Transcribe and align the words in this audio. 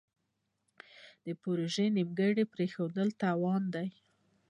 پروژې 1.41 1.85
نیمګړې 1.95 2.43
پریښودل 2.53 3.07
تاوان 3.21 3.63
دی. 3.73 3.87